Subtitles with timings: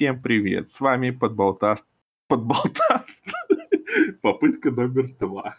[0.00, 1.86] Всем привет, с вами Подболтаст.
[2.26, 3.26] Подболтаст.
[4.22, 5.58] Попытка номер два.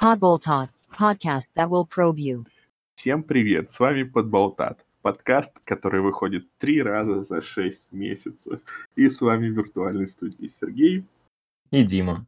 [0.00, 2.46] Podboltot, podcast that will probe you.
[2.94, 4.86] Всем привет, с вами Подболтат.
[5.02, 8.60] Подкаст, который выходит три раза за шесть месяцев.
[8.94, 11.04] И с вами в виртуальной студии Сергей.
[11.72, 12.26] И Дима.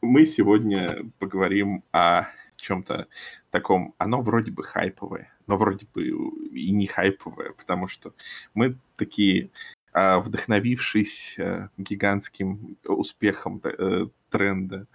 [0.00, 3.08] Мы сегодня поговорим о чем-то
[3.50, 3.96] таком.
[3.98, 8.14] Оно вроде бы хайповое, но вроде бы и не хайповое, потому что
[8.54, 9.50] мы такие
[9.92, 14.86] а, вдохновившись э, гигантским успехом э, тренда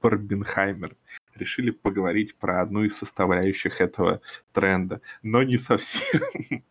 [0.00, 0.96] Барбенхаймер,
[1.34, 4.20] решили поговорить про одну из составляющих этого
[4.52, 6.20] тренда, но не совсем.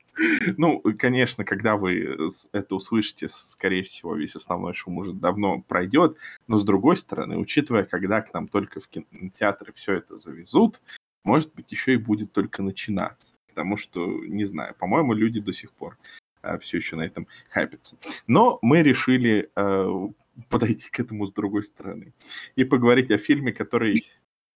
[0.57, 6.59] Ну, конечно, когда вы это услышите, скорее всего, весь основной шум уже давно пройдет, но
[6.59, 10.79] с другой стороны, учитывая, когда к нам только в кинотеатры все это завезут,
[11.23, 13.35] может быть, еще и будет только начинаться.
[13.47, 15.97] Потому что, не знаю, по-моему, люди до сих пор
[16.41, 17.97] а, все еще на этом хайпятся.
[18.27, 20.07] Но мы решили э,
[20.49, 22.13] подойти к этому с другой стороны
[22.55, 24.07] и поговорить о фильме, который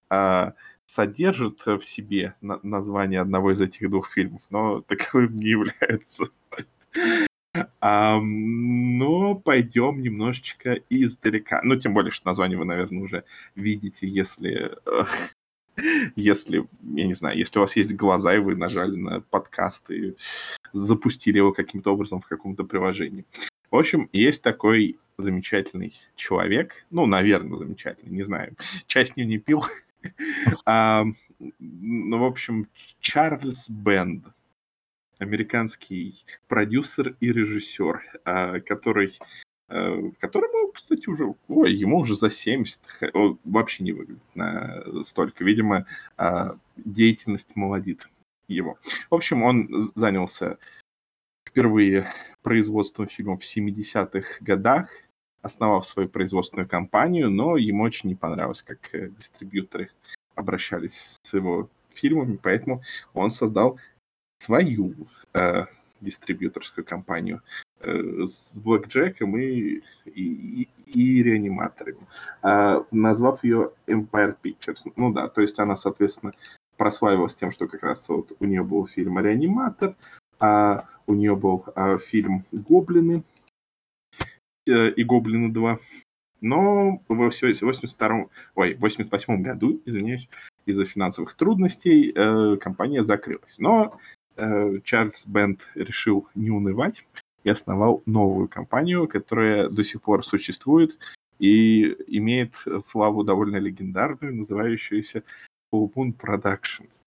[0.09, 0.51] э,
[0.85, 6.25] содержит в себе на- название одного из этих двух фильмов, но таковым не является.
[7.81, 11.61] Но пойдем немножечко издалека.
[11.63, 13.23] Ну, тем более, что название вы, наверное, уже
[13.55, 14.75] видите, если,
[16.15, 20.15] если, я не знаю, если у вас есть глаза, и вы нажали на подкаст и
[20.73, 23.25] запустили его каким-то образом в каком-то приложении.
[23.69, 28.55] В общем, есть такой замечательный человек, ну, наверное, замечательный, не знаю,
[28.87, 29.65] чай с ним не пил,
[30.65, 31.05] а,
[31.59, 32.67] ну, в общем,
[32.99, 34.25] Чарльз Бенд,
[35.19, 36.15] американский
[36.47, 39.13] продюсер и режиссер, а, который,
[39.67, 42.79] которому, кстати, уже, ой, ему уже за 70,
[43.13, 45.43] он вообще не выглядит на столько.
[45.43, 45.85] Видимо,
[46.17, 48.07] а, деятельность молодит
[48.47, 48.77] его.
[49.09, 50.57] В общем, он занялся
[51.47, 52.07] впервые
[52.43, 54.89] производством фильмов в 70-х годах,
[55.41, 59.91] основав свою производственную компанию, но ему очень не понравилось, как э, дистрибьюторы
[60.35, 63.79] обращались с его фильмами, поэтому он создал
[64.39, 64.93] свою
[65.33, 65.65] э,
[66.01, 67.66] дистрибьюторскую компанию э,
[68.25, 72.07] с Блэк Джеком и, и, и реаниматорами,
[72.43, 74.91] э, назвав ее Empire Pictures.
[74.95, 76.33] Ну да, то есть она, соответственно,
[76.77, 79.95] прославилась тем, что как раз вот у нее был фильм «Реаниматор»,
[80.39, 83.23] а у нее был а, фильм «Гоблины»
[84.67, 85.77] э, и «Гоблины 2».
[86.41, 88.25] Но в 82
[88.55, 90.29] ой, 88 году, извиняюсь,
[90.67, 93.57] из-за финансовых трудностей э, компания закрылась.
[93.57, 93.97] Но
[94.35, 97.03] э, Чарльз Бенд решил не унывать
[97.47, 100.97] и основал новую компанию, которая до сих пор существует
[101.39, 102.53] и имеет
[102.83, 105.23] славу довольно легендарную, называющуюся
[105.73, 107.03] Moon Productions.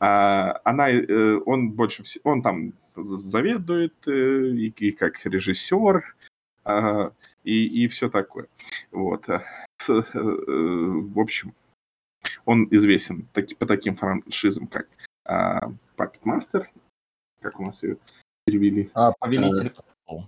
[0.00, 6.16] А, она, э, он больше всего, он там заведует э, и, и как режиссер,
[6.64, 7.12] а,
[7.44, 8.48] и, и все такое.
[8.90, 9.28] Вот.
[9.28, 9.40] Э,
[9.88, 11.54] в общем,
[12.44, 14.88] он известен по таким франшизам, как
[15.24, 16.66] а, Puppet Master,
[17.40, 17.96] как у нас ее
[18.50, 18.90] перевели.
[18.94, 20.26] А, Повелитель престолов.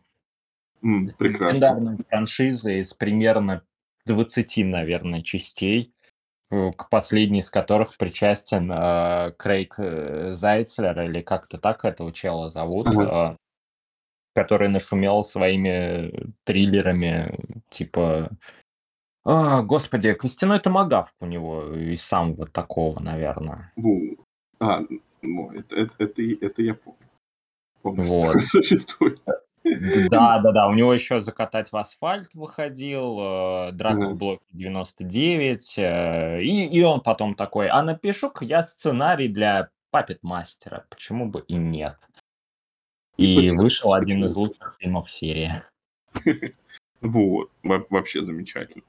[0.83, 1.49] М, прекрасно.
[1.55, 3.63] Легендарная франшиза из примерно
[4.07, 5.93] 20, наверное, частей,
[6.51, 12.49] э, к последней из которых причастен э, Крейг э, Зайцлер, или как-то так этого чела
[12.49, 13.33] зовут, Ага.
[13.33, 13.37] э,
[14.35, 17.39] который нашумел своими триллерами,
[17.69, 18.31] типа...
[19.23, 23.71] А, господи, Костяной томагавк у него из самого такого, наверное.
[23.77, 24.01] Во.
[24.61, 24.81] А,
[25.21, 26.99] ну, это, это, это, и- это я помню.
[27.83, 28.41] Помню, Вот.
[28.47, 29.21] существует.
[30.11, 30.69] Да, да, да.
[30.69, 33.19] У него еще закатать в асфальт выходил,
[33.69, 35.75] э, драка в блоке 99.
[35.79, 40.85] э, И, и он потом такой: а напишу-ка я сценарий для Папет Мастера.
[40.89, 41.97] Почему бы и нет?
[43.17, 45.63] И почему- вышел один из лучших фильмов серии.
[47.03, 48.85] Вот, во- вообще замечательно.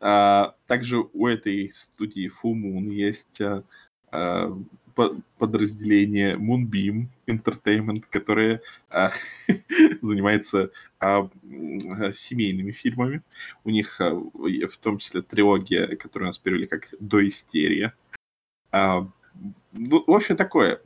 [0.00, 3.62] А, также у этой студии Moon есть а,
[4.10, 4.83] а, по-
[5.38, 9.12] подразделение Moonbeam Entertainment, которое а,
[10.02, 10.70] занимается
[11.00, 13.22] а, м, семейными фильмами.
[13.64, 17.94] У них а, в том числе трилогия, которую нас перевели как «До истерия».
[18.70, 19.08] А,
[19.72, 20.80] ну, в общем, такое.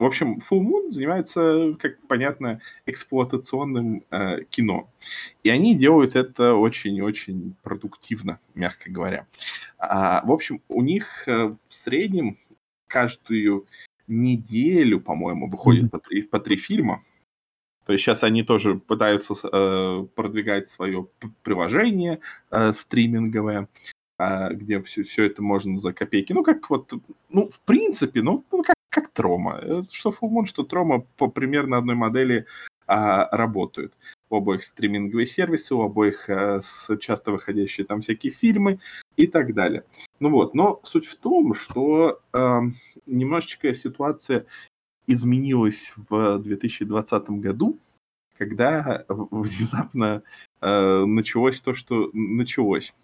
[0.00, 4.88] В общем, Full Moon занимается, как понятно, эксплуатационным э, кино.
[5.42, 9.26] И они делают это очень-очень продуктивно, мягко говоря.
[9.76, 12.38] А, в общем, у них э, в среднем
[12.90, 13.66] каждую
[14.08, 17.02] неделю, по-моему, выходит по три, по три фильма.
[17.86, 21.06] То есть сейчас они тоже пытаются э, продвигать свое
[21.42, 22.20] приложение
[22.50, 23.68] э, стриминговое,
[24.18, 26.32] э, где все, все это можно за копейки.
[26.32, 26.92] Ну, как вот,
[27.30, 29.58] ну, в принципе, ну, ну, как, как Трома.
[29.62, 32.46] Э, что Full Moon, что Трома по примерно одной модели
[32.86, 33.92] а, работают.
[34.28, 38.78] У обоих стриминговые сервисы, у обоих с часто выходящие там всякие фильмы
[39.20, 39.84] и так далее.
[40.18, 42.62] Ну вот, но суть в том, что а,
[43.06, 44.46] немножечко ситуация
[45.06, 47.78] изменилась в 2020 году,
[48.38, 50.22] когда внезапно
[50.62, 52.94] э, началось то, что началось.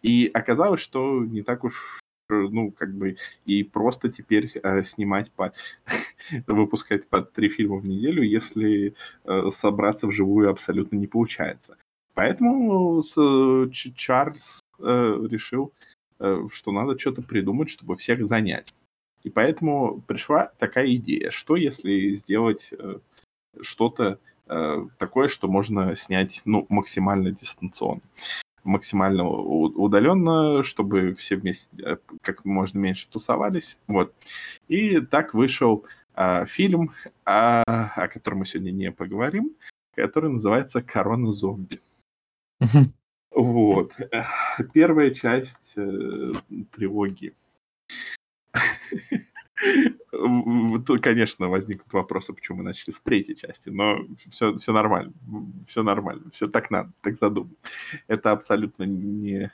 [0.00, 2.00] И оказалось, что не так уж
[2.30, 5.52] ну, как бы, и просто теперь э, снимать по...
[6.46, 8.94] выпускать по три фильма в неделю, если
[9.24, 11.76] э, собраться вживую абсолютно не получается.
[12.14, 13.14] Поэтому с,
[13.96, 15.72] Чарльз э, решил,
[16.18, 18.74] э, что надо что-то придумать, чтобы всех занять.
[19.22, 22.98] И поэтому пришла такая идея, что если сделать э,
[23.60, 28.02] что-то э, такое, что можно снять ну, максимально дистанционно
[28.64, 33.78] максимально удаленно, чтобы все вместе э, как можно меньше тусовались.
[33.86, 34.14] Вот.
[34.68, 35.84] И так вышел
[36.16, 36.92] э, фильм,
[37.24, 39.54] о, о котором мы сегодня не поговорим,
[39.94, 41.80] который называется «Корона зомби».
[43.34, 43.92] Вот.
[44.72, 46.32] Первая часть э,
[46.72, 47.34] трилогии.
[50.86, 55.12] Тут, конечно, возникнут вопросы, почему мы начали с третьей части, но все, все нормально,
[55.66, 57.54] все нормально, все так надо, так задумано.
[58.06, 59.50] Это абсолютно не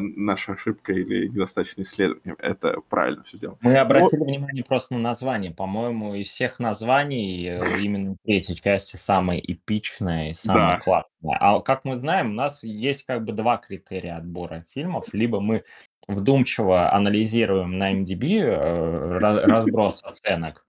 [0.00, 2.34] наша ошибка или недостаточное исследование.
[2.38, 3.58] Это правильно все сделано.
[3.60, 4.26] Мы обратили Но...
[4.26, 5.52] внимание просто на название.
[5.52, 10.80] По-моему, из всех названий э, именно третья часть самая эпичная и самая да.
[10.80, 11.36] классная.
[11.40, 15.12] А как мы знаем, у нас есть как бы два критерия отбора фильмов.
[15.12, 15.64] Либо мы
[16.08, 20.66] вдумчиво анализируем на MDB э, разброс оценок,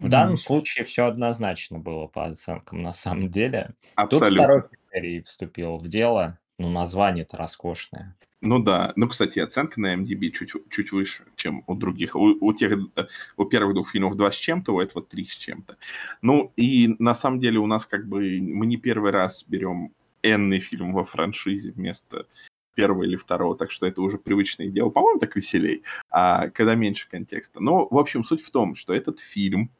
[0.00, 3.74] в данном случае все однозначно было по оценкам на самом деле.
[4.08, 6.38] Тут второй критерий вступил в дело.
[6.60, 8.14] Ну, название-то роскошное.
[8.42, 8.92] Ну да.
[8.94, 12.14] Ну, кстати, оценка на MDB чуть, чуть выше, чем у других.
[12.14, 13.06] У, у тех, э,
[13.38, 15.78] у первых двух фильмов два с чем-то, у этого три с чем-то.
[16.20, 18.38] Ну, и на самом деле у нас как бы...
[18.42, 22.26] Мы не первый раз берем энный фильм во франшизе вместо
[22.74, 24.90] первого или второго, так что это уже привычное дело.
[24.90, 27.60] По-моему, так веселей, а, когда меньше контекста.
[27.60, 29.70] Но, в общем, суть в том, что этот фильм,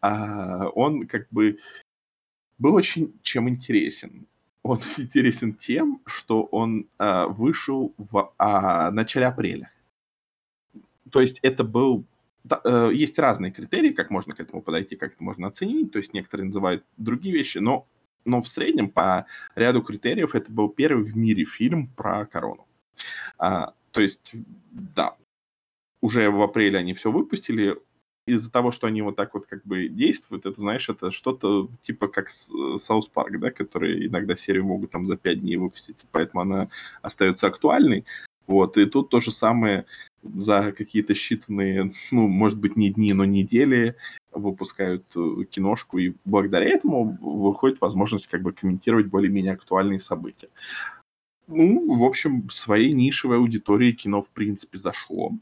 [0.00, 1.60] а, он как бы
[2.58, 4.26] был очень чем интересен.
[4.66, 9.70] Он интересен тем, что он а, вышел в а, начале апреля.
[11.10, 12.04] То есть это был
[12.42, 15.92] да, э, есть разные критерии, как можно к этому подойти, как это можно оценить.
[15.92, 17.86] То есть некоторые называют другие вещи, но
[18.24, 22.66] но в среднем по ряду критериев это был первый в мире фильм про корону.
[23.38, 24.32] А, то есть,
[24.72, 25.16] да,
[26.00, 27.78] уже в апреле они все выпустили.
[28.26, 32.08] Из-за того, что они вот так вот как бы действуют, это, знаешь, это что-то типа
[32.08, 36.68] как South Park, да, которые иногда серию могут там за пять дней выпустить, поэтому она
[37.02, 38.04] остается актуальной.
[38.46, 39.86] Вот, и тут то же самое
[40.22, 43.96] за какие-то считанные, ну, может быть, не дни, но недели
[44.32, 50.48] выпускают э, киношку, и благодаря этому выходит возможность как бы комментировать более-менее актуальные события.
[51.48, 55.32] Ну, в общем, своей нишевой аудитории кино, в принципе, зашло.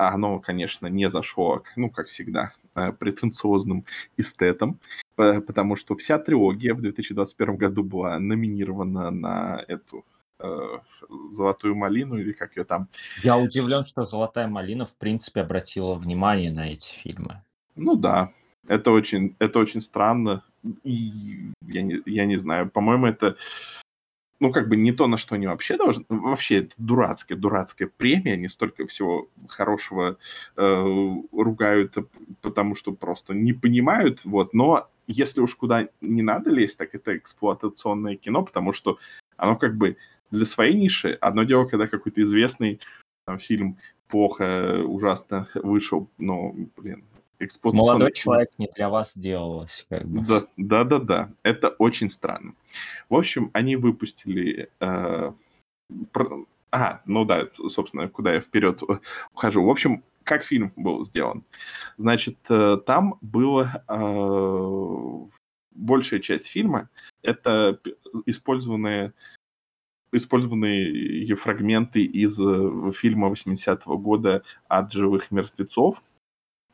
[0.00, 3.84] А оно, конечно, не зашло, ну, как всегда, э, претенциозным
[4.16, 4.78] эстетом,
[5.14, 10.06] потому что вся трилогия в 2021 году была номинирована на эту
[10.38, 10.78] э,
[11.32, 12.88] золотую малину или как ее там.
[13.22, 17.42] Я удивлен, что золотая малина в принципе обратила внимание на эти фильмы.
[17.76, 18.30] Ну да,
[18.68, 20.42] это очень, это очень странно.
[20.82, 23.36] И я не, я не знаю, по-моему, это
[24.40, 26.04] ну, как бы не то, на что они вообще должны...
[26.08, 30.16] Вообще, это дурацкая, дурацкая премия, они столько всего хорошего
[30.56, 31.96] э, ругают,
[32.40, 37.16] потому что просто не понимают, вот, но если уж куда не надо лезть, так это
[37.16, 38.98] эксплуатационное кино, потому что
[39.36, 39.96] оно как бы
[40.30, 41.18] для своей ниши.
[41.20, 42.80] Одно дело, когда какой-то известный
[43.26, 43.76] там, фильм
[44.08, 47.04] плохо, ужасно вышел, но, блин,
[47.40, 47.92] эксплуатационный...
[47.92, 49.86] Молодой человек не для вас делалось.
[49.88, 50.20] Как бы.
[50.26, 51.30] Да, да, да, да.
[51.42, 52.54] Это очень странно.
[53.08, 54.70] В общем, они выпустили...
[54.80, 55.32] Э,
[56.12, 56.44] про...
[56.70, 58.80] А, ну да, собственно, куда я вперед
[59.34, 59.64] ухожу.
[59.64, 61.42] В общем, как фильм был сделан?
[61.96, 65.38] Значит, э, там было э,
[65.72, 66.88] большая часть фильма
[67.22, 67.78] это
[68.26, 69.12] использованные
[70.12, 76.02] использованные фрагменты из э, фильма 80-го года «От живых мертвецов»,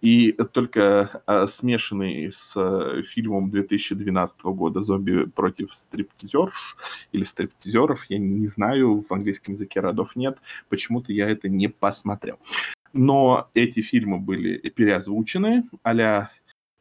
[0.01, 6.77] и только э, смешанный с э, фильмом 2012 года «Зомби против стриптизерш»
[7.13, 10.39] или стриптизеров, я не знаю, в английском языке родов нет,
[10.69, 12.39] почему-то я это не посмотрел.
[12.93, 16.31] Но эти фильмы были переозвучены, а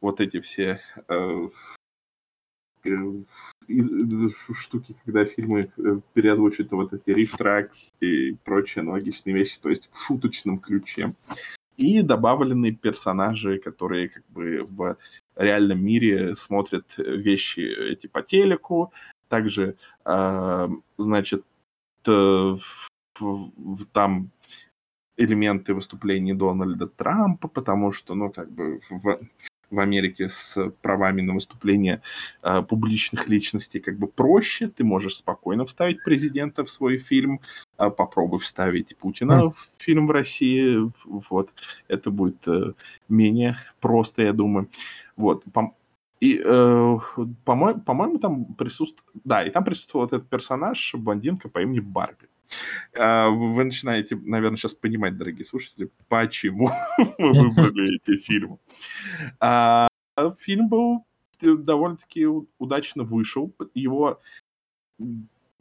[0.00, 1.48] вот эти все э,
[4.54, 10.00] штуки, когда фильмы э, переозвучивают вот эти рифтракс и прочие аналогичные вещи, то есть в
[10.00, 11.14] шуточном ключе.
[11.76, 14.96] И добавлены персонажи, которые как бы в
[15.36, 18.92] реальном мире смотрят вещи эти по телеку.
[19.28, 20.68] Также, э,
[20.98, 21.44] значит,
[22.06, 24.30] в, там
[25.16, 29.18] элементы выступлений Дональда Трампа, потому что, ну, как бы в,
[29.70, 32.02] в Америке с правами на выступление
[32.42, 34.68] э, публичных личностей как бы проще.
[34.68, 39.52] Ты можешь спокойно вставить президента в свой фильм, э, попробуй вставить Путина mm.
[39.52, 40.90] в фильм в России.
[41.04, 41.50] Вот.
[41.88, 42.72] Это будет э,
[43.08, 44.68] менее просто, я думаю.
[45.16, 45.44] Вот.
[46.20, 46.98] И, э,
[47.44, 49.08] по-моему, по-моему, там присутствует...
[49.24, 52.28] Да, и там присутствовал этот персонаж, блондинка по имени Барби.
[52.94, 56.70] А, вы начинаете, наверное, сейчас понимать, дорогие слушатели, почему
[57.18, 58.58] мы выбрали эти фильмы.
[59.40, 59.88] А,
[60.38, 61.04] фильм был
[61.40, 62.26] довольно-таки
[62.58, 63.52] удачно вышел.
[63.74, 64.20] Его,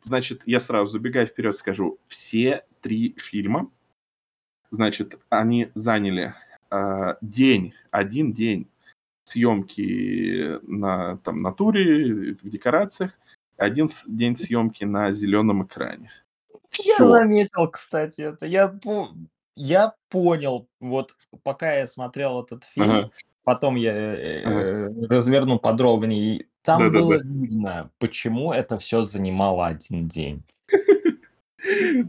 [0.06, 3.70] значит, я сразу забегая вперед скажу, все три фильма,
[4.72, 6.34] значит, они заняли
[6.70, 8.68] а, день, один день
[9.26, 13.12] съемки на там натуре, в декорациях,
[13.58, 16.12] один день съемки на зеленом экране.
[16.78, 18.46] Я заметил, кстати, это.
[18.46, 18.78] Я,
[19.56, 23.12] я понял, вот пока я смотрел этот фильм, Ага.
[23.46, 27.00] Потом я э, э, разверну подробнее, там Да-да-да.
[27.00, 30.44] было видно, почему это все занимало один день.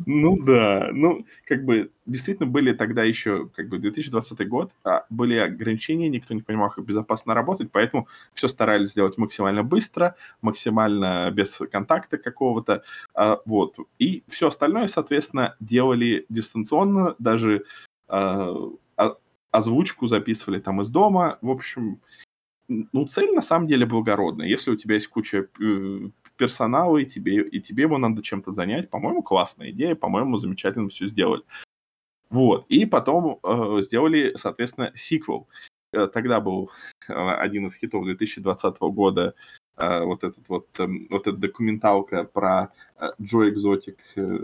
[0.04, 5.36] Ну да, ну как бы действительно были тогда еще как бы 2020 год, а были
[5.36, 11.58] ограничения, никто не понимал, как безопасно работать, поэтому все старались сделать максимально быстро, максимально без
[11.72, 12.82] контакта какого-то,
[13.14, 13.76] а, вот.
[13.98, 17.64] И все остальное, соответственно, делали дистанционно, даже
[18.08, 18.54] а-
[19.56, 22.00] озвучку записывали там из дома, в общем,
[22.68, 24.48] ну, цель на самом деле благородная.
[24.48, 28.90] Если у тебя есть куча э, персонала, и тебе, и тебе его надо чем-то занять.
[28.90, 31.42] По-моему, классная идея, по-моему, замечательно все сделали.
[32.30, 32.66] Вот.
[32.68, 35.48] И потом э, сделали, соответственно, сиквел.
[35.92, 36.70] Э, тогда был
[37.08, 39.34] э, один из хитов 2020 года
[39.76, 44.38] вот этот вот, э, вот эта документалка про э, Джо Экзотик, э,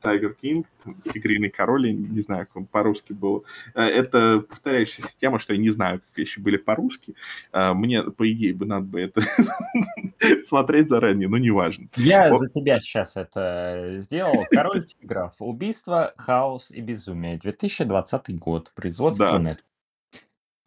[0.00, 0.66] Тайгер Кинг,
[1.12, 3.44] Тигриный король, я не знаю, как он по-русски был.
[3.74, 7.14] Э, это повторяющаяся тема, что я не знаю, как вещи были по-русски.
[7.52, 9.22] Э, мне, по идее, бы надо бы это
[10.42, 11.88] смотреть заранее, но неважно.
[11.96, 12.42] Я Вот.
[12.42, 14.46] за тебя сейчас это сделал.
[14.50, 15.34] Король тигров.
[15.40, 17.38] Убийство, хаос и безумие.
[17.38, 18.72] 2020 год.
[18.74, 19.38] Производство Да.
[19.38, 19.64] нет.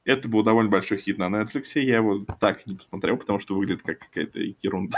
[0.05, 3.83] Это был довольно большой хит на Netflix, я его так не посмотрел, потому что выглядит
[3.83, 4.97] как какая-то ерунда.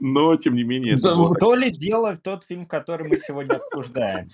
[0.00, 3.56] Но, тем не менее, это так- то ли дело в тот фильм, который мы сегодня
[3.56, 4.26] обсуждаем.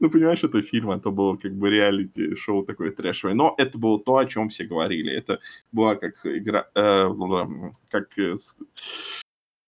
[0.00, 3.34] ну, понимаешь, это фильм, а то было как бы реалити-шоу такое трэшевое.
[3.34, 5.12] Но это было то, о чем все говорили.
[5.12, 5.40] Это
[5.72, 7.08] была как игра, э,
[7.90, 8.36] как, э,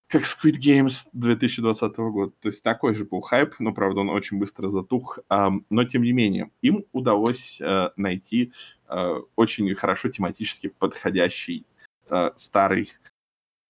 [0.09, 2.33] как Squid Games 2020 года.
[2.41, 5.19] То есть такой же был хайп, но, правда, он очень быстро затух.
[5.29, 8.53] Но, тем не менее, им удалось э, найти
[8.89, 11.67] э, очень хорошо тематически подходящий
[12.09, 12.93] э, старый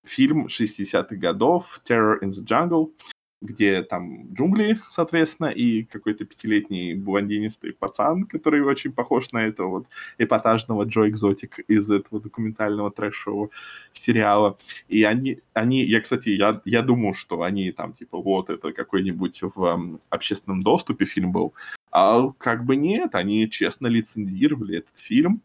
[0.04, 2.92] фильм 60-х годов «Terror in the Jungle»,
[3.40, 9.86] где там джунгли, соответственно, и какой-то пятилетний блондинистый пацан, который очень похож на этого вот
[10.18, 13.50] эпатажного Джо Экзотик из этого документального трэшового
[13.92, 14.58] сериала.
[14.88, 19.40] И они, они я, кстати, я, я думал, что они там, типа, вот, это какой-нибудь
[19.42, 21.54] в м, общественном доступе фильм был.
[21.92, 25.42] А как бы нет, они честно лицензировали этот фильм,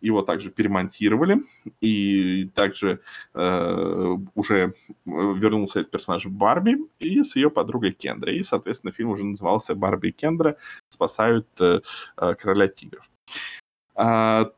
[0.00, 1.42] его также перемонтировали,
[1.80, 3.00] и также
[3.34, 4.72] э, уже э,
[5.04, 8.32] вернулся этот персонаж Барби и с ее подругой Кендра.
[8.32, 10.56] И, соответственно, фильм уже назывался «Барби и Кендра
[10.88, 11.80] спасают э,
[12.16, 13.08] э, короля тигров».
[13.94, 14.50] А,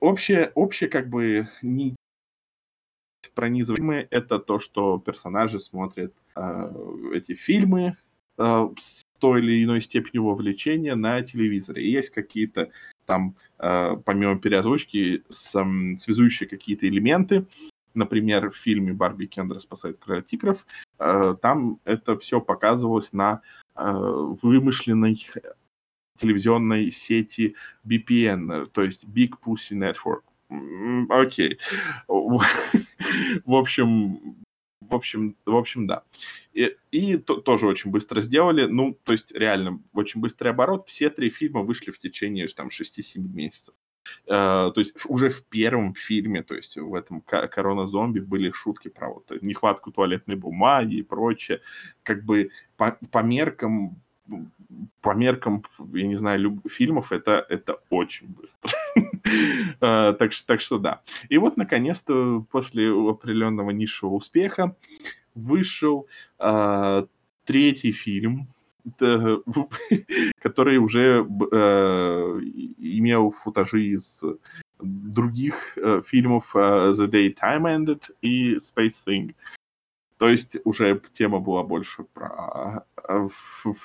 [0.00, 1.94] общее, общее как бы не
[3.34, 6.72] пронизываемое это то, что персонажи смотрят э,
[7.14, 7.96] эти фильмы
[8.38, 11.84] э, с той или иной степенью вовлечения на телевизоре.
[11.84, 12.70] И есть какие-то
[13.12, 17.44] там, э, помимо переозвучки, с, м, связующие какие-то элементы.
[17.94, 20.66] Например, в фильме «Барби и Кендра спасает короля тигров»
[20.98, 23.42] э, там это все показывалось на
[23.76, 25.26] э, вымышленной
[26.18, 27.54] телевизионной сети
[27.86, 30.22] BPN, то есть Big Pussy Network.
[31.10, 31.58] Окей.
[32.08, 34.36] В общем,
[34.88, 36.02] в общем, в общем, да.
[36.52, 38.66] И, и то- тоже очень быстро сделали.
[38.66, 40.88] Ну, то есть, реально, очень быстрый оборот.
[40.88, 43.74] Все три фильма вышли в течение там 6-7 месяцев.
[44.26, 48.88] Э, то есть уже в первом фильме, то есть в этом ко- «Корона-зомби» были шутки
[48.88, 51.60] про вот нехватку туалетной бумаги и прочее.
[52.02, 54.00] Как бы по, по меркам
[55.00, 58.70] по меркам, я не знаю, люб- фильмов это, это очень быстро.
[59.80, 61.02] Э, так, что, так что да.
[61.28, 64.76] И вот, наконец-то, после определенного низшего успеха
[65.34, 66.06] вышел
[66.38, 67.06] э,
[67.44, 68.48] третий фильм
[70.40, 72.40] который уже э,
[72.78, 74.24] имел футажи из
[74.80, 79.34] других э, фильмов э, The Day Time Ended и Space Thing.
[80.22, 82.84] То есть уже тема была больше про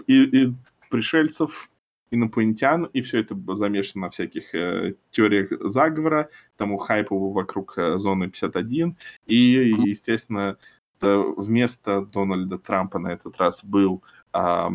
[0.06, 0.54] и, и
[0.92, 1.72] пришельцев,
[2.12, 8.30] инопланетян, и все это замешано на всяких э, теориях заговора, тому хайпу вокруг э, зоны
[8.30, 10.60] 51, и, естественно,
[11.02, 14.70] вместо Дональда Трампа на этот раз был э,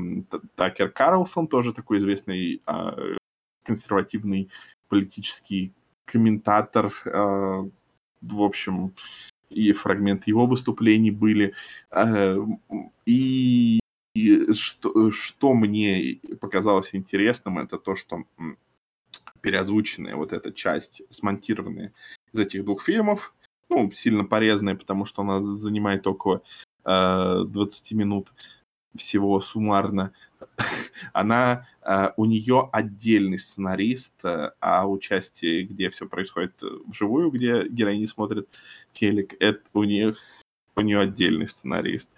[0.57, 3.17] Такер Карлсон, тоже такой известный э,
[3.63, 4.51] консервативный
[4.89, 5.73] политический
[6.07, 7.69] комментатор, э,
[8.21, 8.95] в общем,
[9.53, 11.55] и фрагменты его выступлений были.
[11.91, 12.37] Э,
[13.07, 13.81] и
[14.15, 18.25] и что, что мне показалось интересным, это то, что
[19.41, 21.93] переозвученная вот эта часть, смонтированная
[22.33, 23.35] из этих двух фильмов,
[23.71, 26.43] ну, сильно порезанная, потому что она занимает около
[26.85, 28.33] э, 20 минут
[28.95, 30.13] всего суммарно.
[31.15, 36.53] она, э, у нее отдельный сценарист, э, а участие, где все происходит
[36.87, 38.49] вживую, где героини смотрят
[38.93, 40.19] телек, это у них
[40.77, 42.09] у нее отдельный сценарист.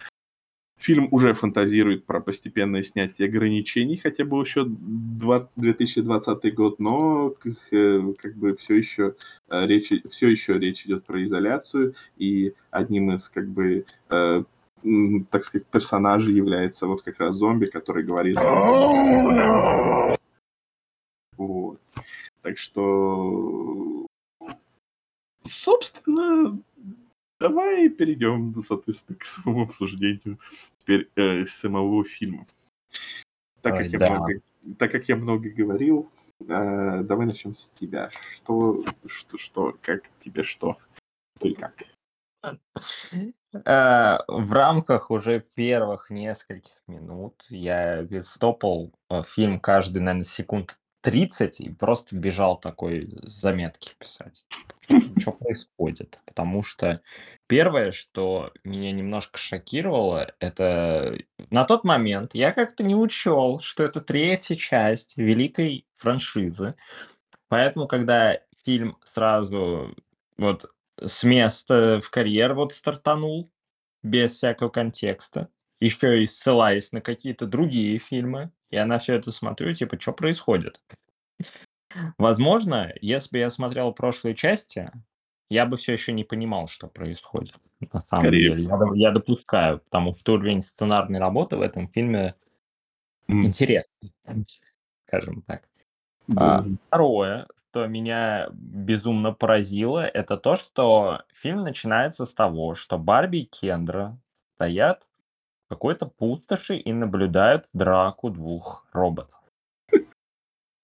[0.77, 7.33] Фильм уже фантазирует про постепенное снятие ограничений, хотя был еще 2020 год, но
[7.71, 9.15] э, как бы все еще
[9.49, 14.43] э, речь, все еще речь идет про изоляцию, и одним из как бы э,
[15.31, 18.37] так сказать, персонажей является вот как раз зомби, который говорит...
[21.37, 21.79] Вот.
[22.43, 24.04] Так что,
[25.45, 26.59] собственно,
[27.39, 30.39] Давай перейдем, соответственно, к самому обсуждению
[30.79, 32.47] теперь э, самого фильма.
[33.61, 34.41] Так, Ой, как я много,
[34.79, 36.09] так как я много говорил,
[36.39, 38.09] э, давай начнем с тебя.
[38.11, 40.77] Что, что, что, как тебе что?
[41.37, 41.83] Что и как?
[43.53, 51.59] Э, в рамках уже первых нескольких минут я стопал э, фильм каждый, наверное, секунд 30
[51.59, 54.47] и просто бежал такой заметки писать.
[55.19, 56.19] Что происходит?
[56.25, 56.99] Потому что
[57.45, 61.15] первое, что меня немножко шокировало, это
[61.51, 66.73] на тот момент я как-то не учел, что это третья часть великой франшизы.
[67.49, 69.95] Поэтому, когда фильм сразу
[70.39, 73.47] вот с места в карьер вот стартанул,
[74.01, 79.73] без всякого контекста, еще и ссылаясь на какие-то другие фильмы, я на все это смотрю,
[79.73, 80.81] типа, что происходит?
[82.17, 84.91] Возможно, если бы я смотрел прошлые части,
[85.49, 87.55] я бы все еще не понимал, что происходит.
[87.93, 88.63] На самом Скорее деле.
[88.63, 92.35] Я, я допускаю, потому что уровень сценарной работы в этом фильме
[93.29, 93.45] mm.
[93.45, 94.13] интересный,
[95.07, 95.63] скажем так.
[96.35, 103.37] А, второе, что меня безумно поразило, это то, что фильм начинается с того, что Барби
[103.37, 104.17] и Кендра
[104.55, 105.04] стоят
[105.69, 109.41] какой-то пустоши и наблюдают драку двух роботов.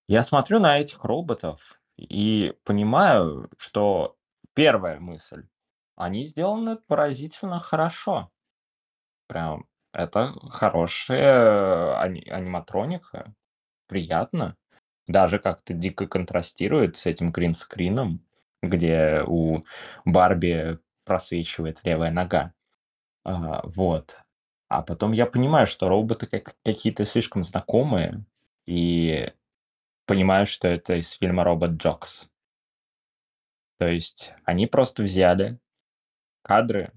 [0.08, 4.18] Я смотрю на этих роботов и понимаю, что
[4.54, 5.48] первая мысль,
[5.96, 8.32] они сделаны поразительно хорошо.
[9.28, 13.34] Прям это хорошая ани- аниматроника,
[13.88, 14.58] приятно.
[15.08, 18.26] Даже как-то дико контрастирует с этим гринскрином,
[18.62, 19.60] где у
[20.06, 22.54] Барби просвечивает левая нога.
[23.24, 24.21] А, вот.
[24.72, 28.24] А потом я понимаю, что роботы как- какие-то слишком знакомые,
[28.66, 29.34] и
[30.06, 32.30] понимаю, что это из фильма «Робот Джокс».
[33.80, 35.60] То есть они просто взяли
[36.42, 36.94] кадры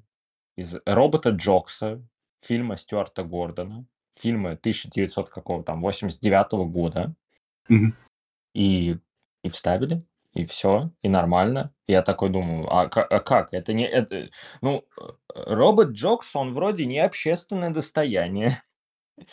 [0.57, 2.01] из «Робота Джокса»,
[2.43, 3.87] фильма Стюарта Гордона,
[4.21, 7.13] фильма 1900 какого там, 89 года,
[7.69, 7.97] Мгм.
[8.55, 8.99] и,
[9.43, 9.99] и вставили,
[10.35, 11.73] и все, и нормально.
[11.87, 13.55] Я такой думаю, а, а как?
[13.55, 13.87] Это не...
[13.87, 14.85] Это, ну,
[15.29, 18.61] робот Джокс, он вроде не общественное достояние.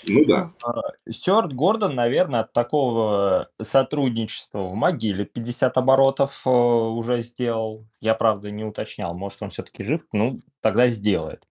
[0.07, 0.49] Ну да.
[0.63, 7.87] А, Стюарт Гордон, наверное, от такого сотрудничества в могиле 50 оборотов э, уже сделал.
[7.99, 11.47] Я, правда, не уточнял, может, он все-таки жив, ну, тогда сделает.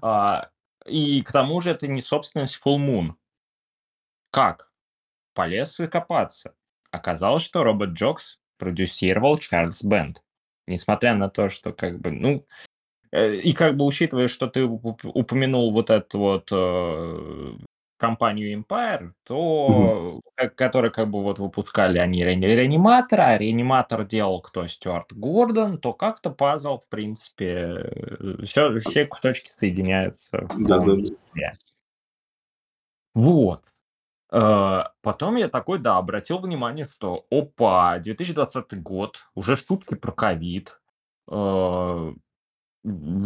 [0.00, 0.48] А,
[0.86, 3.12] и к тому же это не собственность Full Moon.
[4.30, 4.66] Как?
[5.34, 6.54] Полез и копаться.
[6.90, 10.22] Оказалось, что Робот Джокс продюсировал Чарльз Бенд.
[10.66, 12.46] Несмотря на то, что как бы, ну,
[13.12, 17.54] э, и как бы учитывая, что ты упомянул вот этот вот э,
[17.98, 20.48] компанию Empire, то, mm-hmm.
[20.50, 24.66] которые как бы вот выпускали они реаниматор, а реаниматор делал кто?
[24.66, 27.90] Стюарт Гордон, то как-то пазл, в принципе,
[28.44, 30.48] все, все кусочки соединяются.
[30.58, 31.52] Да, да.
[33.14, 33.62] Вот.
[34.34, 40.80] Э, потом я такой, да, обратил внимание, что, опа, 2020 год, уже шутки про ковид,
[41.30, 42.12] э,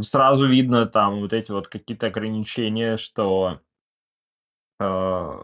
[0.03, 3.61] сразу видно там вот эти вот какие-то ограничения, что
[4.81, 5.43] Э,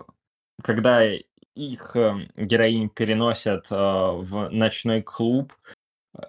[0.62, 1.02] когда
[1.54, 5.52] их эм, героинь переносят э, в ночной клуб,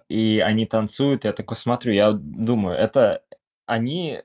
[0.09, 3.23] и они танцуют, я такой смотрю, я думаю, это
[3.67, 4.23] они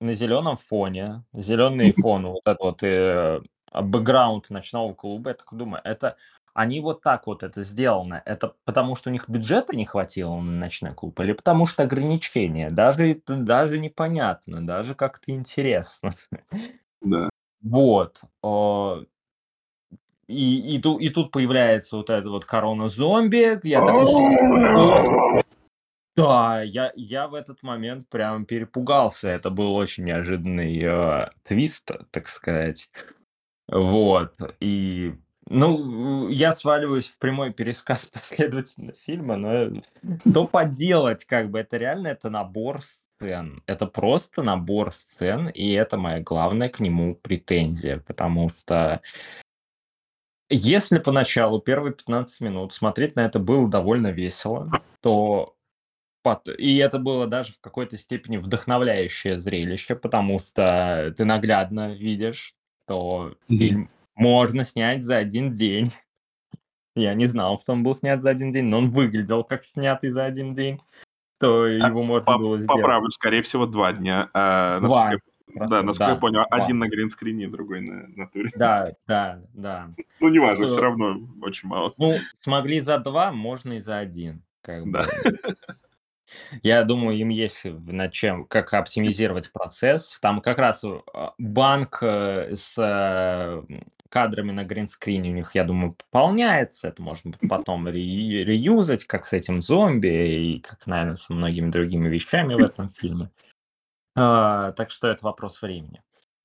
[0.00, 3.40] на зеленом фоне, зеленый фон, вот этот вот э,
[3.72, 6.16] бэкграунд ночного клуба, я такой думаю, это
[6.52, 8.22] они вот так вот это сделано.
[8.24, 12.70] Это потому, что у них бюджета не хватило на ночной клуб, или потому что ограничения?
[12.70, 16.10] Даже, даже непонятно, даже как-то интересно.
[17.02, 17.30] Да.
[17.62, 18.20] Вот.
[18.42, 19.02] О,
[20.26, 23.58] И, и, ту- и тут появляется вот эта вот корона зомби.
[23.64, 24.06] Я такой,
[26.16, 29.28] да, я, я в этот момент прям перепугался.
[29.28, 32.90] Это был очень неожиданный э, твист, так сказать.
[33.70, 34.34] Вот.
[34.58, 35.14] И,
[35.48, 39.82] ну, я сваливаюсь в прямой пересказ последовательно фильма, но
[40.18, 43.62] что поделать, как бы, это реально, это набор сцен.
[43.66, 49.00] Это просто набор сцен, и это моя главная к нему претензия, потому что
[50.48, 55.54] если поначалу первые 15 минут смотреть на это было довольно весело, то
[56.58, 62.54] и это было даже в какой-то степени вдохновляющее зрелище, потому что ты наглядно видишь,
[62.90, 65.92] что фильм можно снять за один день.
[66.96, 70.10] Я не знал, что он был снят за один день, но он выглядел как снятый
[70.10, 70.80] за один день,
[71.38, 72.68] то его можно По- было сделать.
[72.80, 74.28] Поправлю, скорее всего, два дня.
[74.34, 75.10] А, Два.
[75.10, 76.62] насколько я- Просто, Да, насколько я да, понял, два.
[76.64, 78.50] один на гринскрине, другой на натуре.
[78.56, 79.90] Да, да, да.
[80.20, 81.94] Ну, неважно, все равно очень мало.
[81.96, 84.42] Ну, смогли за два, можно и за один.
[84.62, 85.02] Как Да.
[85.02, 85.08] бы.
[86.62, 90.18] Я думаю, им есть над чем, как оптимизировать процесс.
[90.20, 90.98] Там как раз э,
[91.38, 93.62] банк э, с э,
[94.08, 96.88] кадрами на гринскрине у них, я думаю, пополняется.
[96.88, 102.08] Это можно потом ре- реюзать, как с этим зомби и как, наверное, со многими другими
[102.08, 103.30] вещами в этом фильме.
[104.16, 106.02] А, Так что это вопрос времени.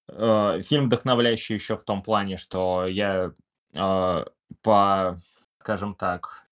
[0.07, 3.31] Э, Фильм вдохновляющий еще в том плане, что я
[3.73, 4.25] э,
[4.61, 5.17] по,
[5.59, 6.43] скажем так,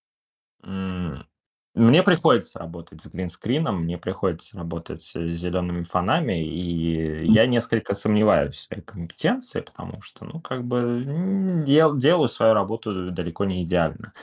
[0.64, 1.26] м,
[1.76, 8.56] мне приходится работать с гринскрином, мне приходится работать с зелеными фонами, и я несколько сомневаюсь
[8.56, 13.64] в своей компетенции, потому что, ну, как бы м, дел- делаю свою работу далеко не
[13.64, 14.14] идеально.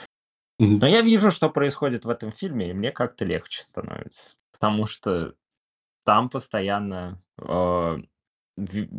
[0.58, 0.78] Мгм.
[0.78, 5.34] Но я вижу, что происходит в этом фильме, и мне как-то легче становится, потому что
[6.04, 7.98] там постоянно э,
[8.56, 8.90] ви-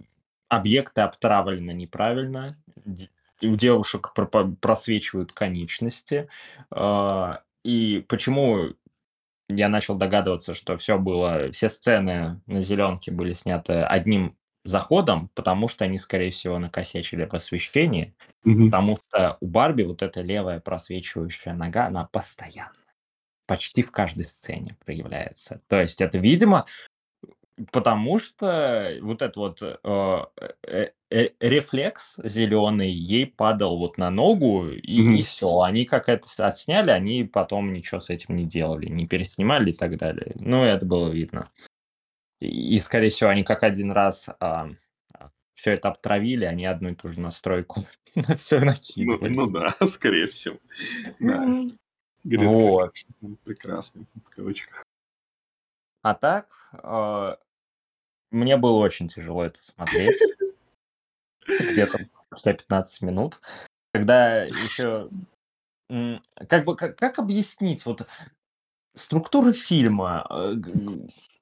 [0.49, 3.09] объекты обтравлены неправильно, д-
[3.43, 6.27] у девушек пропа- просвечивают конечности.
[6.71, 7.33] э,
[7.63, 8.73] и почему
[9.49, 15.67] я начал догадываться, что все было, все сцены на зеленке были сняты одним заходом, потому
[15.67, 18.69] что они, скорее всего, накосячили в освещении, Мгм.
[18.71, 22.73] потому что у Барби вот эта левая просвечивающая нога, она постоянно,
[23.47, 25.61] почти в каждой сцене проявляется.
[25.67, 26.65] То есть это, видимо,
[27.71, 30.25] Потому что вот этот вот э,
[30.63, 35.15] э, э, рефлекс зеленый ей падал вот на ногу, и, Мгм.
[35.15, 35.61] и все.
[35.61, 39.97] Они как это отсняли, они потом ничего с этим не делали, не переснимали и так
[39.97, 40.33] далее.
[40.35, 41.49] Ну, это было видно.
[42.39, 44.29] И, и, скорее всего, они как один раз
[45.53, 49.33] все это обтравили, они одну и ту же настройку на все Ну, накидывали.
[49.33, 50.57] ну да, скорее всего.
[51.19, 51.43] Да.
[52.23, 52.93] Гринскрин, Вот.
[53.43, 54.83] прекрасный, в кавычках.
[56.03, 56.47] А так,
[56.81, 57.35] э,
[58.31, 60.17] мне было очень тяжело это смотреть.
[61.47, 63.41] Где-то спустя 15 минут.
[63.93, 65.09] Когда еще...
[66.47, 68.07] Как бы, как, как объяснить вот
[68.95, 70.25] структуру фильма?
[70.29, 70.53] э,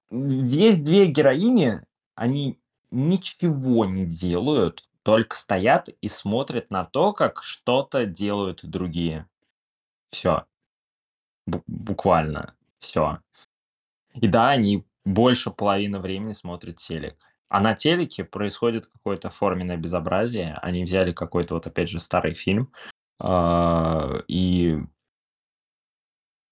[0.10, 1.84] Есть две героини,
[2.16, 9.28] они ничего не делают, только стоят и смотрят на то, как что-то делают другие.
[10.10, 10.46] Все.
[11.46, 12.56] Буквально.
[12.80, 13.20] Все.
[14.16, 17.18] И да, они больше половины времени смотрят телек.
[17.50, 20.58] А на телеке происходит какое-то форменное безобразие.
[20.62, 22.72] Они взяли какой-то вот опять же старый фильм
[23.20, 24.78] а, и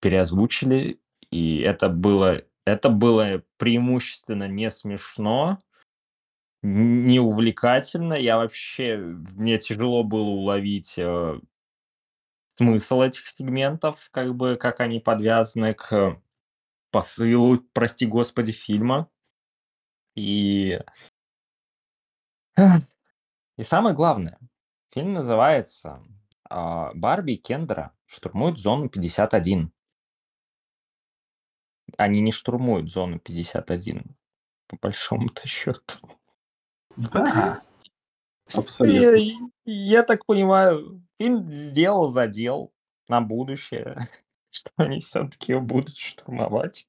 [0.01, 5.59] переозвучили, и это было это было преимущественно не смешно,
[6.63, 8.15] не увлекательно.
[8.15, 11.39] Я вообще мне тяжело было уловить э,
[12.55, 16.17] смысл этих сегментов, как бы как они подвязаны к
[16.97, 19.07] посылу, прости господи, фильма.
[20.15, 20.79] И
[22.57, 24.39] и самое главное,
[24.91, 26.03] фильм называется
[26.49, 29.69] а, «Барби и Кендера штурмуют зону 51».
[31.97, 34.17] Они не штурмуют зону 51,
[34.65, 35.99] по большому-то счету.
[36.95, 37.61] Да,
[38.55, 39.17] абсолютно.
[39.17, 42.73] Я, я так понимаю, фильм сделал задел
[43.07, 44.09] на будущее,
[44.57, 46.87] что они все-таки будут штурмовать.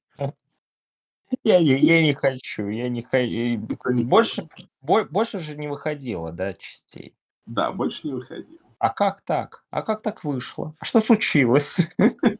[1.43, 3.59] Я, не- я не хочу, я не хочу.
[4.05, 4.47] Больше,
[4.81, 7.13] бо- больше же не выходило, да, частей.
[7.45, 8.59] Да, больше не выходил.
[8.79, 9.63] А как так?
[9.69, 10.75] А как так вышло?
[10.79, 11.87] А что случилось?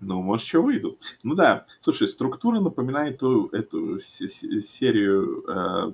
[0.00, 0.98] Ну, может, что выйду.
[1.24, 5.92] Ну да, слушай, структура напоминает ту, эту серию э,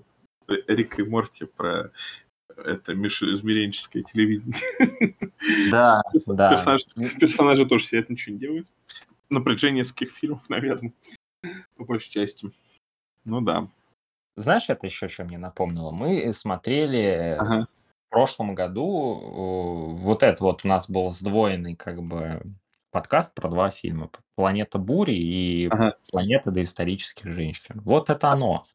[0.68, 1.90] Рика и Морти про
[2.64, 4.54] это межизмеренческое телевидение.
[5.70, 6.50] Да, да.
[6.50, 6.82] Персонаж,
[7.18, 8.68] персонажи тоже сидят, ничего не делают.
[9.30, 10.92] Напряжение нескольких фильмов, наверное,
[11.76, 12.50] по большей части.
[13.24, 13.68] Ну да.
[14.36, 15.90] Знаешь, это еще что мне напомнило?
[15.90, 17.68] Мы смотрели ага.
[18.06, 22.42] в прошлом году, вот это вот у нас был сдвоенный как бы
[22.90, 24.10] подкаст про два фильма.
[24.34, 25.96] «Планета бури» и ага.
[26.10, 27.80] «Планета доисторических женщин».
[27.84, 28.66] Вот это оно.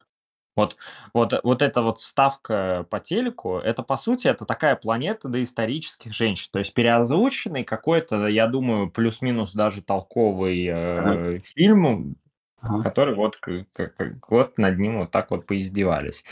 [0.56, 0.76] Вот,
[1.12, 6.48] вот, вот эта вот ставка по телеку, это по сути это такая планета доисторических женщин.
[6.52, 11.38] То есть переозвученный какой-то, я думаю, плюс-минус даже толковый э, ага.
[11.40, 12.16] фильм,
[12.60, 12.82] ага.
[12.84, 13.94] который вот, как,
[14.28, 16.24] вот над ним вот так вот поиздевались.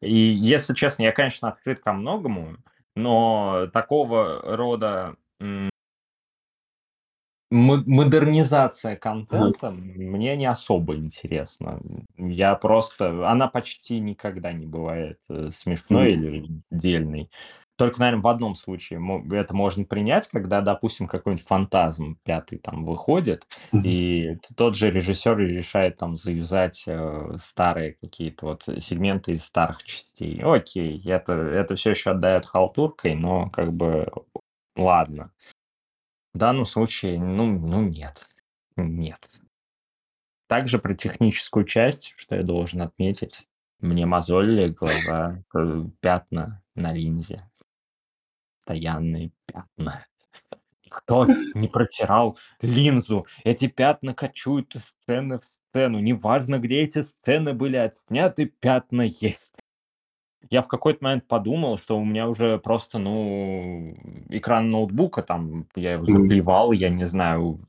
[0.00, 2.56] И если честно, я, конечно, открыт ко многому,
[2.96, 5.14] но такого рода
[7.50, 11.80] модернизация контента мне не особо интересна.
[12.16, 13.30] Я просто...
[13.30, 17.30] Она почти никогда не бывает э, смешной или дельной.
[17.76, 23.46] Только, наверное, в одном случае это можно принять, когда, допустим, какой-нибудь фантазм пятый там выходит,
[23.72, 30.42] и тот же режиссер решает там завязать э, старые какие-то вот сегменты из старых частей.
[30.42, 34.10] Окей, это, это все еще отдает халтуркой, но как бы
[34.76, 35.30] ладно.
[36.34, 38.28] В данном случае, ну, ну нет.
[38.76, 39.40] Нет.
[40.46, 43.46] Также про техническую часть, что я должен отметить.
[43.80, 47.48] Мне мозолили глаза, э, пятна на линзе.
[48.64, 50.06] Постоянные пятна.
[50.90, 53.26] Кто не протирал линзу?
[53.44, 56.00] Эти пятна кочуют из сцены в сцену.
[56.00, 59.54] Неважно, где эти сцены были отсняты, пятна есть
[60.50, 63.96] я в какой-то момент подумал, что у меня уже просто, ну,
[64.28, 67.60] экран ноутбука, там, я его заплевал, я не знаю,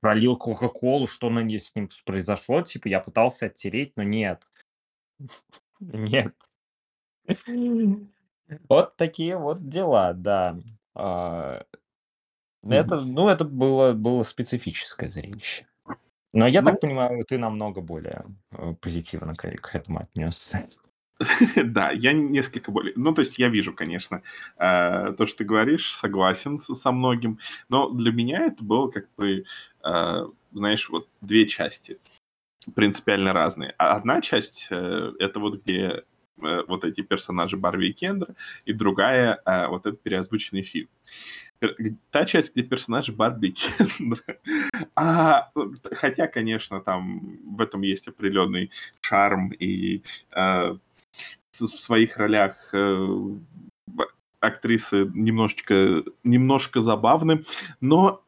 [0.00, 4.46] пролил Кока-Колу, что на ней с ним произошло, типа, я пытался оттереть, но нет.
[5.80, 6.34] Нет.
[8.68, 10.58] Вот такие вот дела, да.
[10.94, 11.64] А,
[12.62, 15.66] это, ну, это было, было специфическое зрелище.
[16.32, 20.68] Но я так ну понимаю, ты намного более э, позитивно к этому отнесся.
[21.64, 22.92] Да, я несколько более...
[22.96, 24.22] Ну, то есть я вижу, конечно,
[24.58, 29.44] э, то, что ты говоришь, согласен со многим, но для меня это было как бы,
[29.84, 31.98] э, знаешь, вот две части
[32.74, 33.74] принципиально разные.
[33.78, 36.04] А одна часть э,— это вот где
[36.68, 40.88] вот эти персонажи Барви и Кендра, и другая— вот этот переозвученный фильм.
[42.10, 44.22] Та часть, где персонажи Барби и Кендра.
[44.96, 45.50] А,
[45.92, 48.70] хотя, конечно, там в этом есть определенный
[49.02, 50.02] шарм и
[51.52, 53.06] в своих ролях э,
[54.40, 57.44] актрисы немножечко, немножко забавны,
[57.80, 58.22] но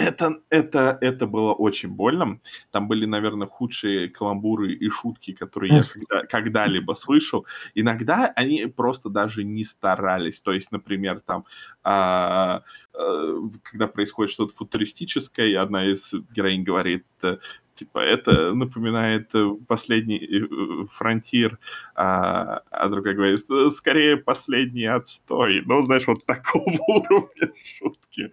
[0.00, 2.40] это, это, это было очень больно.
[2.70, 7.44] Там были, наверное, худшие каламбуры и шутки, которые я когда, когда-либо слышал.
[7.74, 10.40] Иногда они просто даже не старались.
[10.40, 11.44] То есть, например, там,
[11.82, 12.62] а,
[12.94, 17.36] а, когда происходит что-то футуристическое, одна из героинь говорит, э,
[17.80, 21.58] Типа, это напоминает э, последний э, фронтир,
[21.94, 23.40] а, а другая говорит,
[23.74, 25.62] скорее последний отстой.
[25.64, 28.30] Ну, знаешь, вот такого уровня шутки.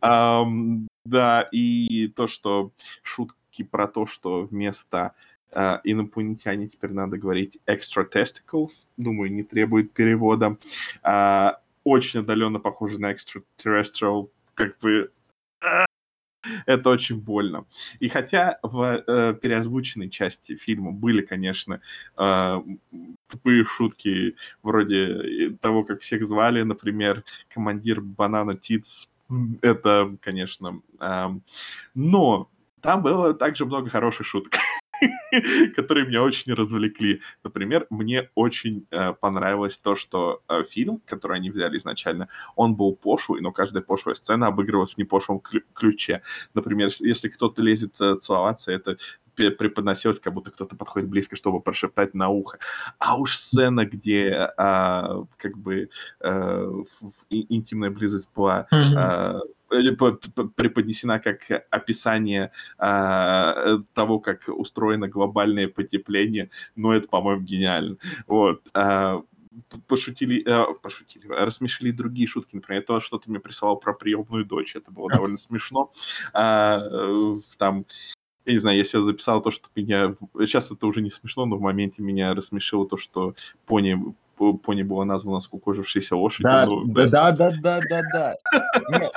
[0.00, 2.70] Um, да, и то, что
[3.02, 5.14] шутки про то, что вместо
[5.50, 10.58] uh, инопланетяне теперь надо говорить extra testicles, думаю, не требует перевода.
[11.04, 15.10] Uh, очень отдаленно похоже на extraterrestrial, как бы
[16.66, 17.66] это очень больно.
[18.00, 21.80] И хотя в э, переозвученной части фильма были, конечно,
[22.16, 22.62] э,
[23.28, 29.10] тупые шутки вроде того, как всех звали, например, командир Банана Тиц,
[29.60, 31.26] это, конечно, э,
[31.94, 34.52] но там было также много хороших шуток.
[35.76, 37.20] которые меня очень развлекли.
[37.44, 42.94] Например, мне очень э, понравилось то, что э, фильм, который они взяли изначально, он был
[42.94, 45.40] пошлый, но каждая пошлая сцена обыгрывалась в непошлом
[45.74, 46.22] ключе.
[46.54, 48.96] Например, если кто-то лезет э, целоваться, это
[49.36, 52.58] преподносилось, как будто кто-то подходит близко, чтобы прошептать на ухо.
[52.98, 56.82] А уж сцена, где а, как бы а,
[57.28, 67.08] интимная близость была а, преподнесена как описание а, того, как устроено глобальное потепление, но это,
[67.08, 67.96] по-моему, гениально.
[68.26, 68.62] Вот.
[68.74, 69.22] А,
[69.88, 72.54] пошутили, э, пошутили, рассмешили другие шутки.
[72.54, 74.76] Например, то, что ты мне присылал про приемную дочь.
[74.76, 75.92] Это было довольно смешно.
[76.32, 76.80] А,
[77.58, 77.86] там
[78.46, 80.14] я не знаю, я себе записал то, что меня...
[80.38, 83.34] Сейчас это уже не смешно, но в моменте меня рассмешило то, что
[83.66, 83.98] пони
[84.36, 86.42] по ней была названа скукожившаяся лошадь.
[86.44, 88.34] Да, ну, да, да, да, да, да, да.
[88.90, 89.12] Нет,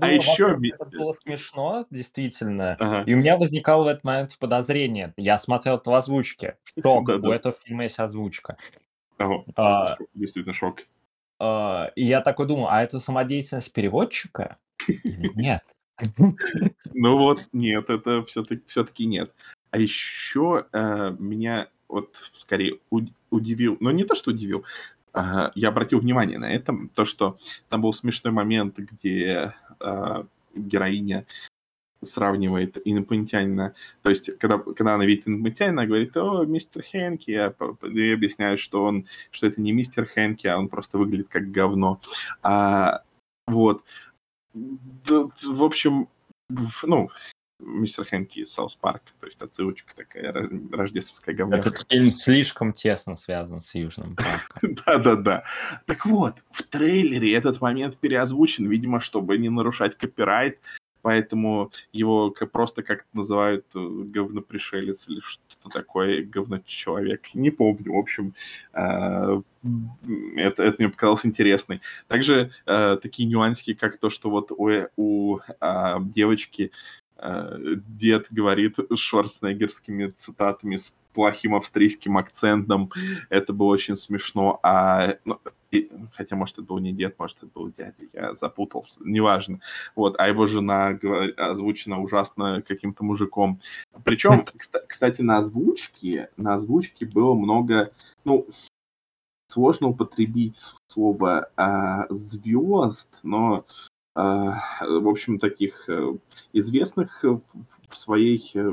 [0.00, 0.58] А еще...
[0.62, 2.76] это было смешно, действительно.
[2.80, 3.02] Ага.
[3.06, 5.12] И у меня возникало в этот момент подозрение.
[5.16, 6.56] Я смотрел это в озвучке.
[6.82, 7.28] Шок, Да-да.
[7.28, 8.56] у этого фильма есть озвучка.
[9.18, 9.44] Ага.
[9.56, 10.80] А, Шок, Действительно шок.
[11.38, 14.56] а, И я такой думал, а это самодеятельность переводчика?
[15.34, 15.62] Нет.
[16.94, 19.32] Ну вот, нет, это все-таки все-таки нет.
[19.70, 24.64] А еще э, меня вот скорее уд- удивил, но не то, что удивил,
[25.12, 31.26] а, я обратил внимание на это, то, что там был смешной момент, где э, героиня
[32.02, 37.54] сравнивает инопланетянина, то есть когда, когда она видит инопланетянина, она говорит, о, мистер Хэнки, я
[37.82, 42.00] и объясняю, что он, что это не мистер Хэнки, а он просто выглядит как говно.
[42.42, 43.02] А,
[43.46, 43.82] вот.
[44.52, 46.08] В общем,
[46.82, 47.10] ну,
[47.58, 51.70] мистер Хэнки из South Park, то есть отсылочка такая, ро- рождественская говняшка.
[51.70, 54.76] Этот фильм слишком тесно связан с Южным парком.
[54.86, 55.44] Да-да-да.
[55.86, 60.58] Так вот, в трейлере этот момент переозвучен, видимо, чтобы не нарушать копирайт,
[61.02, 67.32] поэтому его просто как называют э, говнопришелец или что-то такое, говночеловек.
[67.32, 68.34] Не помню, в общем,
[68.72, 69.40] э,
[70.36, 71.80] это, это мне показалось интересной.
[72.08, 76.72] Также э, такие нюансики, как то, что вот у, у, а, девочки
[77.18, 82.90] дед говорит шварценеггерскими цитатами с плохим австрийским акцентом,
[83.30, 84.60] это было очень смешно.
[84.62, 89.00] А, ну, и- хотя, может, это был не дед, может, это был дядя, я запутался,
[89.02, 89.60] неважно.
[89.94, 93.60] Вот, а его жена говор- озвучена ужасно каким-то мужиком.
[94.04, 97.92] Причем, кста- кстати, на озвучке, на озвучке было много,
[98.24, 98.46] ну,
[99.48, 103.64] сложно употребить слово а, звезд, но
[104.16, 106.16] в общем, таких э,
[106.52, 107.40] известных в
[107.88, 108.72] в своей э,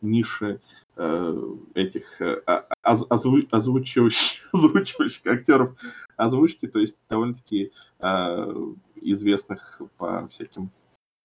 [0.00, 0.60] нише
[0.96, 5.76] э, этих э, а- оз- озву- озвучивающих, озвучивающих актеров
[6.16, 8.54] озвучки, то есть довольно-таки э,
[8.96, 10.70] известных по всяким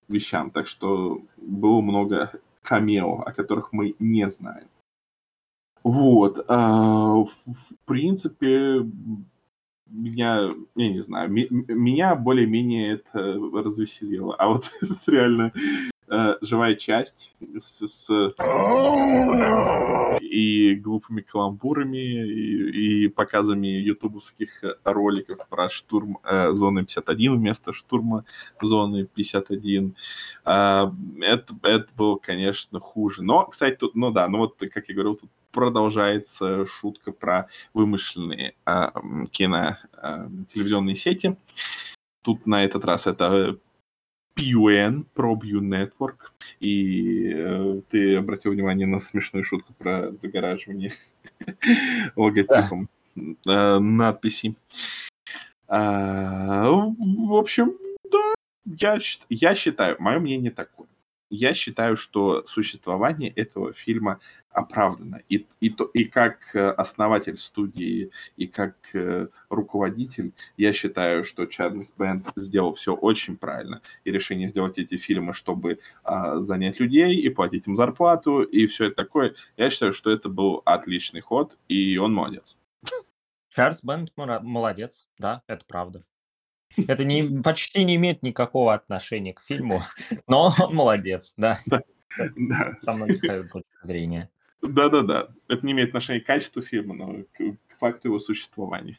[0.08, 0.52] вещам.
[0.52, 4.68] Так что было много камео, о которых мы не знаем.
[5.84, 6.44] Вот.
[6.48, 7.28] а, в
[7.86, 8.82] принципе,
[9.88, 14.36] меня, я не знаю, меня более-менее это развеселило.
[14.36, 14.72] А вот
[15.08, 15.52] реально
[16.08, 18.34] э, живая часть с, с
[20.22, 28.26] и глупыми каламбурами, и, и показами ютубовских роликов про штурм э, зоны 51 вместо штурма
[28.62, 29.96] зоны 51.
[30.44, 33.24] А, это, это было, конечно, хуже.
[33.24, 38.56] Но, кстати, тут, ну да, ну вот, как я говорил, тут продолжается шутка про вымышленные
[38.66, 41.38] м, кино а, телевизионные сети.
[42.24, 43.58] Тут на этот раз это
[44.38, 46.34] PUN, ProBU Network.
[46.60, 50.92] И э, ты обратил внимание на смешную шутку про загораживание
[52.18, 54.56] логотипом э, надписи.
[55.70, 58.34] А, в общем, да,
[59.30, 60.88] я считаю, мое мнение такое.
[61.30, 64.20] Я считаю, что существование этого фильма
[64.52, 65.22] оправдано.
[65.28, 71.46] И, и, то, и как э, основатель студии, и как э, руководитель, я считаю, что
[71.46, 73.82] Чарльз Бенд сделал все очень правильно.
[74.06, 78.86] И решение сделать эти фильмы, чтобы а, занять людей и платить им зарплату, и все
[78.86, 82.58] это такое, я считаю, что это был отличный ход, и он молодец.
[83.50, 86.04] Чарльз Бенд молодец, да, это правда.
[86.88, 89.84] Это не, почти не имеет никакого отношения к фильму,
[90.28, 91.60] но он молодец, да.
[91.66, 91.82] Да.
[92.82, 94.30] Со многих точек зрения.
[94.62, 95.30] Да-да-да.
[95.48, 98.98] Это не имеет отношения к качеству фильма, но к, факту его существования.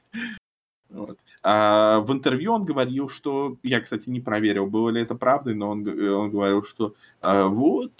[0.88, 1.18] Вот.
[1.42, 3.56] А в интервью он говорил, что...
[3.62, 7.46] Я, кстати, не проверил, было ли это правдой, но он, г- он говорил, что а,
[7.46, 7.92] вот,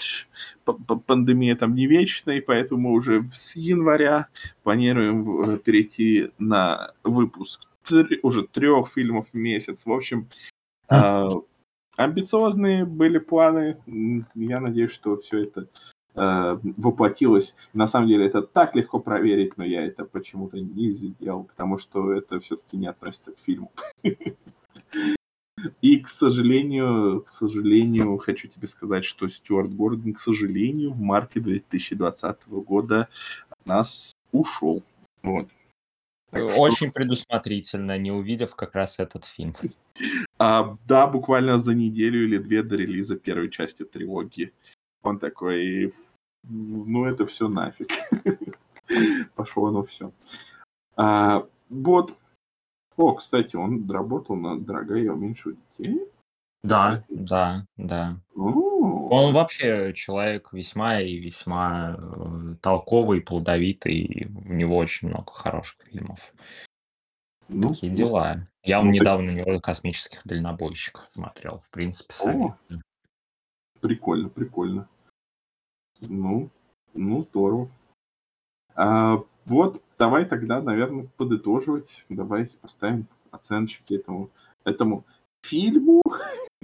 [1.07, 4.29] пандемия там не вечная, и поэтому мы уже с января
[4.63, 9.87] планируем э, перейти на выпуск тр- уже трех фильмов в месяц.
[9.87, 10.29] В общем,
[10.89, 11.31] а,
[11.97, 13.79] амбициозные были планы.
[14.35, 15.69] Я надеюсь, что все это
[16.15, 17.55] э, воплотилось.
[17.73, 22.13] На самом деле это так легко проверить, но я это почему-то не сделал, потому что
[22.13, 23.73] это все-таки не относится к фильму.
[25.81, 31.41] И, к сожалению, к сожалению, хочу тебе сказать, что Стюарт Гордон, к сожалению, в марте
[31.41, 33.09] 2020 года
[33.49, 34.83] от нас ушел.
[35.23, 35.49] Вот.
[36.29, 39.55] Что- Очень предусмотрительно, не увидев как раз этот фильм.
[40.39, 44.53] А, да, буквально за неделю или две до релиза первой части трилогии.
[45.03, 45.95] Он такой,
[46.43, 47.89] ну это все нафиг.
[49.35, 50.13] Пошло оно все.
[51.71, 52.15] вот.
[52.97, 56.03] О, кстати, он работал на «Дорогая, я уменьшил детей».
[56.67, 58.21] Да, да, да.
[58.35, 63.95] О, Он вообще человек весьма и весьма э, толковый, плодовитый.
[63.95, 66.33] и У него очень много хороших фильмов.
[67.49, 68.49] Ну, Такие ну, дела.
[68.63, 71.61] Я ну, так- недавно космических дальнобойщиков смотрел.
[71.61, 72.83] В принципе, советую.
[73.81, 74.89] прикольно, прикольно.
[76.01, 76.51] Ну,
[76.93, 77.71] ну, здорово.
[78.75, 82.05] А, вот, давай тогда, наверное, подытоживать.
[82.09, 84.31] Давай поставим оценочки этому,
[84.65, 85.05] этому
[85.43, 86.03] фильму.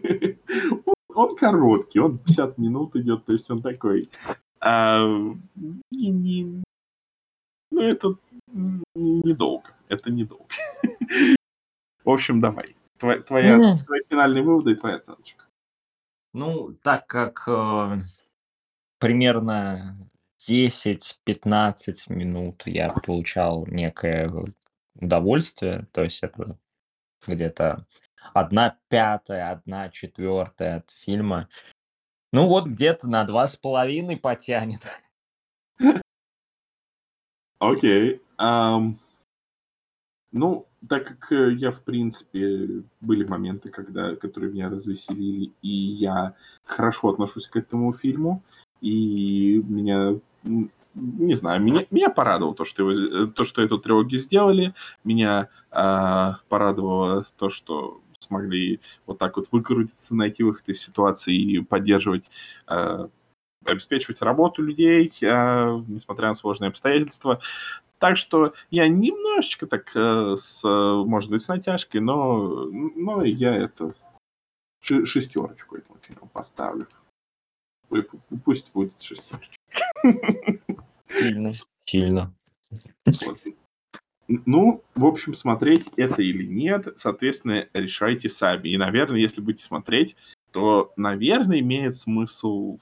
[0.02, 4.10] Он, он короткий, он 50 минут идет, то есть он такой.
[4.60, 5.06] а,
[5.90, 6.62] не- не-
[7.70, 8.16] ну, это
[8.94, 9.70] недолго.
[9.88, 10.46] Это недолго.
[12.04, 12.76] В общем, давай.
[12.98, 15.44] Твоя, твоя, твои финальные выводы и твоя оценочка.
[16.34, 17.98] Ну, так как э,
[18.98, 19.98] примерно
[20.48, 21.12] 10-15
[22.08, 24.32] минут я получал некое
[24.94, 26.58] удовольствие, то есть это
[27.26, 27.86] где-то
[28.32, 31.48] одна пятая, одна четвертая от фильма.
[32.32, 34.86] Ну вот где-то на два с половиной потянет.
[37.58, 38.20] Окей.
[40.32, 46.34] ну, так как э, я, в принципе, были моменты, когда, которые меня развеселили, и я
[46.64, 48.42] хорошо отношусь к этому фильму,
[48.80, 54.20] и меня, не знаю, меня, меня порадовало то, что, его, э, то, что эту трилогию
[54.20, 61.34] сделали, меня а, порадовало то, что смогли вот так вот выкрутиться, найти выход из ситуации
[61.36, 62.24] и поддерживать
[62.66, 63.08] а,
[63.64, 67.40] обеспечивать работу людей, а, несмотря на сложные обстоятельства.
[67.98, 72.64] Так что я немножечко так, э, с, э, может быть, с натяжкой, но,
[72.96, 73.94] но я это
[74.80, 76.88] шестерочку этому фильму поставлю.
[77.88, 79.54] Пу- пу- Пусть будет шестерочка.
[81.08, 81.52] Сильно.
[81.84, 82.34] Сильно.
[83.04, 83.38] Вот.
[84.28, 88.68] Ну, в общем, смотреть это или нет, соответственно, решайте сами.
[88.68, 90.16] И, наверное, если будете смотреть,
[90.52, 92.78] то, наверное, имеет смысл,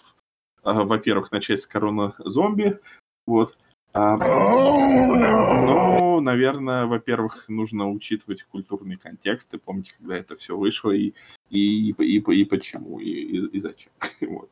[0.65, 2.79] э, во-первых, начать с корона зомби.
[3.27, 3.57] Вот.
[3.93, 11.15] А, но, наверное, во-первых, нужно учитывать культурный контекст и помнить, когда это все вышло и,
[11.49, 13.93] и, и, и почему, и, и, и зачем.
[14.21, 14.51] Вот.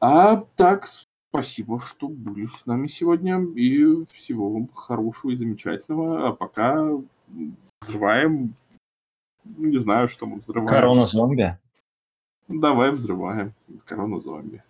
[0.00, 0.86] А так,
[1.34, 3.40] Спасибо, что были с нами сегодня.
[3.40, 6.28] И всего вам хорошего и замечательного.
[6.28, 6.88] А пока
[7.80, 8.54] взрываем.
[9.44, 10.68] Не знаю, что мы взрываем.
[10.68, 11.58] Корона зомби.
[12.46, 13.52] Давай взрываем.
[13.84, 14.62] корона зомби.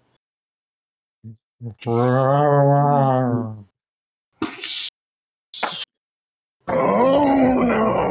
[6.66, 8.03] Oh no!